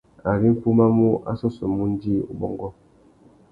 [0.31, 2.67] Ari nʼfumamú, a sôssômú undjï, ubôngô.